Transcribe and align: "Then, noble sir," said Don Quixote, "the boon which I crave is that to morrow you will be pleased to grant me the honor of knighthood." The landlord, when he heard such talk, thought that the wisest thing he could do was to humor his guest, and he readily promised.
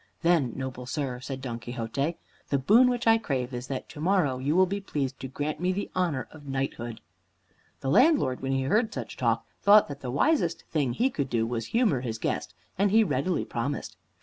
"Then, 0.23 0.53
noble 0.55 0.87
sir," 0.87 1.19
said 1.19 1.41
Don 1.41 1.59
Quixote, 1.59 2.17
"the 2.49 2.57
boon 2.57 2.89
which 2.89 3.05
I 3.05 3.19
crave 3.19 3.53
is 3.53 3.67
that 3.67 3.87
to 3.89 4.01
morrow 4.01 4.39
you 4.39 4.55
will 4.55 4.65
be 4.65 4.81
pleased 4.81 5.19
to 5.19 5.27
grant 5.27 5.59
me 5.59 5.71
the 5.71 5.91
honor 5.93 6.27
of 6.31 6.47
knighthood." 6.47 7.01
The 7.81 7.89
landlord, 7.91 8.39
when 8.39 8.51
he 8.53 8.63
heard 8.63 8.91
such 8.91 9.15
talk, 9.15 9.45
thought 9.61 9.87
that 9.89 10.01
the 10.01 10.09
wisest 10.09 10.63
thing 10.71 10.93
he 10.93 11.11
could 11.11 11.29
do 11.29 11.45
was 11.45 11.65
to 11.65 11.71
humor 11.73 12.01
his 12.01 12.17
guest, 12.17 12.55
and 12.79 12.89
he 12.89 13.03
readily 13.03 13.45
promised. 13.45 13.95